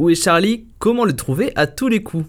[0.00, 0.64] Où est Charlie?
[0.78, 2.24] Comment le trouver à tous les coups?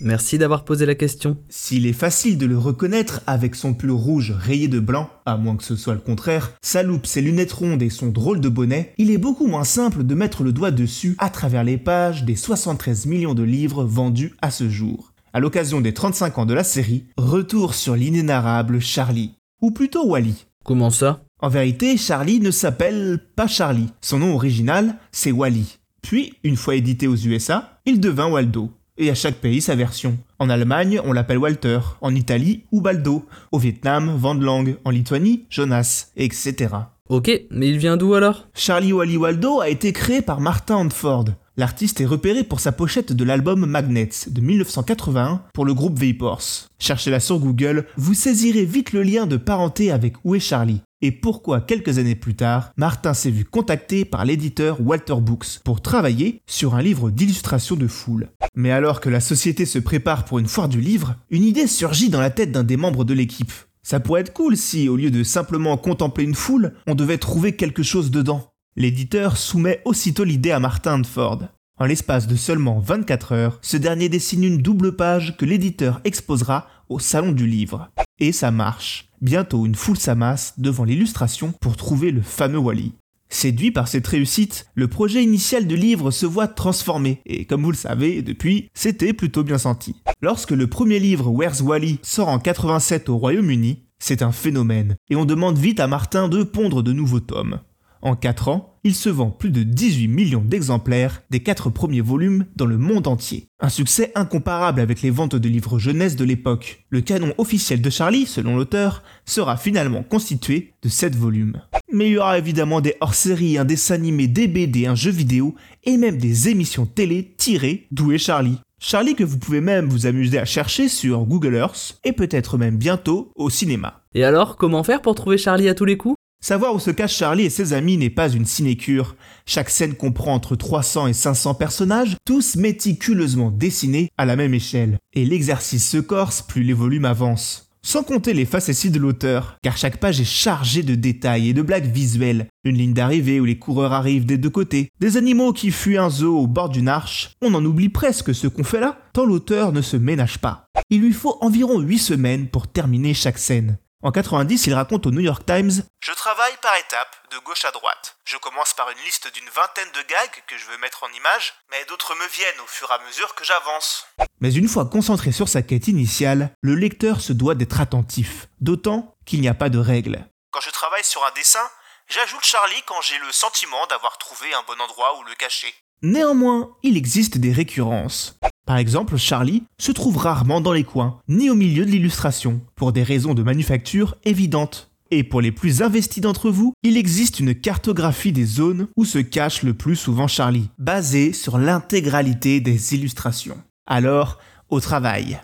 [0.00, 1.36] Merci d'avoir posé la question.
[1.50, 5.58] S'il est facile de le reconnaître avec son pull rouge rayé de blanc, à moins
[5.58, 8.94] que ce soit le contraire, sa loupe, ses lunettes rondes et son drôle de bonnet,
[8.96, 12.36] il est beaucoup moins simple de mettre le doigt dessus à travers les pages des
[12.36, 15.12] 73 millions de livres vendus à ce jour.
[15.34, 19.34] À l'occasion des 35 ans de la série, retour sur l'inénarrable Charlie.
[19.60, 20.46] Ou plutôt Wally.
[20.64, 21.22] Comment ça?
[21.38, 23.90] En vérité, Charlie ne s'appelle pas Charlie.
[24.00, 25.81] Son nom original, c'est Wally.
[26.02, 28.70] Puis, une fois édité aux USA, il devint Waldo.
[28.98, 30.18] Et à chaque pays sa version.
[30.38, 36.74] En Allemagne, on l'appelle Walter, en Italie, Ubaldo, au Vietnam, Vandlang, en Lituanie, Jonas, etc.
[37.08, 38.48] Ok, mais il vient d'où alors?
[38.54, 41.26] Charlie Wally Waldo a été créé par Martin Handford.
[41.56, 46.68] L'artiste est repéré pour sa pochette de l'album Magnets de 1981 pour le groupe Vapors.
[46.78, 50.80] Cherchez-la sur Google, vous saisirez vite le lien de parenté avec Où est Charlie?
[51.02, 55.82] Et pourquoi quelques années plus tard, Martin s'est vu contacté par l'éditeur Walter Books pour
[55.82, 58.30] travailler sur un livre d'illustration de foule.
[58.54, 62.08] Mais alors que la société se prépare pour une foire du livre, une idée surgit
[62.08, 63.52] dans la tête d'un des membres de l'équipe.
[63.82, 67.56] Ça pourrait être cool si, au lieu de simplement contempler une foule, on devait trouver
[67.56, 68.52] quelque chose dedans.
[68.76, 71.42] L'éditeur soumet aussitôt l'idée à Martin Ford.
[71.78, 76.68] En l'espace de seulement 24 heures, ce dernier dessine une double page que l'éditeur exposera
[77.00, 77.90] Salon du Livre.
[78.18, 79.08] Et ça marche.
[79.20, 82.92] Bientôt, une foule s'amasse devant l'illustration pour trouver le fameux Wally.
[83.28, 87.70] Séduit par cette réussite, le projet initial du livre se voit transformé, et comme vous
[87.70, 89.96] le savez, depuis, c'était plutôt bien senti.
[90.20, 95.16] Lorsque le premier livre Where's Wally sort en 87 au Royaume-Uni, c'est un phénomène, et
[95.16, 97.60] on demande vite à Martin de pondre de nouveaux tomes.
[98.04, 102.46] En 4 ans, il se vend plus de 18 millions d'exemplaires des 4 premiers volumes
[102.56, 103.46] dans le monde entier.
[103.60, 106.84] Un succès incomparable avec les ventes de livres jeunesse de l'époque.
[106.90, 111.62] Le canon officiel de Charlie, selon l'auteur, sera finalement constitué de 7 volumes.
[111.92, 115.54] Mais il y aura évidemment des hors-séries, un dessin animé, des BD, un jeu vidéo
[115.84, 118.58] et même des émissions télé tirées d'Où est Charlie.
[118.80, 122.78] Charlie que vous pouvez même vous amuser à chercher sur Google Earth et peut-être même
[122.78, 124.02] bientôt au cinéma.
[124.12, 126.16] Et alors, comment faire pour trouver Charlie à tous les coups?
[126.44, 129.14] Savoir où se cache Charlie et ses amis n'est pas une sinécure.
[129.46, 134.98] Chaque scène comprend entre 300 et 500 personnages, tous méticuleusement dessinés à la même échelle.
[135.14, 137.68] Et l'exercice se corse plus les volumes avancent.
[137.84, 141.62] Sans compter les facéties de l'auteur, car chaque page est chargée de détails et de
[141.62, 142.48] blagues visuelles.
[142.64, 146.10] Une ligne d'arrivée où les coureurs arrivent des deux côtés, des animaux qui fuient un
[146.10, 147.30] zoo au bord d'une arche.
[147.40, 150.66] On en oublie presque ce qu'on fait là, tant l'auteur ne se ménage pas.
[150.90, 153.78] Il lui faut environ 8 semaines pour terminer chaque scène.
[154.04, 155.70] En 90, il raconte au New York Times
[156.00, 158.16] Je travaille par étapes, de gauche à droite.
[158.24, 161.54] Je commence par une liste d'une vingtaine de gags que je veux mettre en image,
[161.70, 164.06] mais d'autres me viennent au fur et à mesure que j'avance.
[164.40, 169.14] Mais une fois concentré sur sa quête initiale, le lecteur se doit d'être attentif, d'autant
[169.24, 170.26] qu'il n'y a pas de règles.
[170.50, 171.70] Quand je travaille sur un dessin,
[172.08, 175.72] j'ajoute Charlie quand j'ai le sentiment d'avoir trouvé un bon endroit où le cacher.
[176.02, 178.36] Néanmoins, il existe des récurrences.
[178.66, 182.92] Par exemple, Charlie se trouve rarement dans les coins, ni au milieu de l'illustration, pour
[182.92, 184.90] des raisons de manufacture évidentes.
[185.10, 189.18] Et pour les plus investis d'entre vous, il existe une cartographie des zones où se
[189.18, 193.58] cache le plus souvent Charlie, basée sur l'intégralité des illustrations.
[193.86, 194.38] Alors,
[194.70, 195.38] au travail.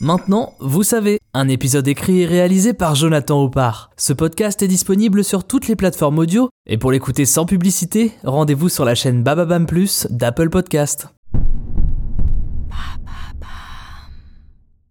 [0.00, 3.90] Maintenant, vous savez, un épisode écrit et réalisé par Jonathan Oppard.
[3.96, 8.68] Ce podcast est disponible sur toutes les plateformes audio, et pour l'écouter sans publicité, rendez-vous
[8.68, 11.06] sur la chaîne Bababam Plus d'Apple Podcast.